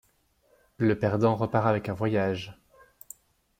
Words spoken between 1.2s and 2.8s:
repart avec un voyage.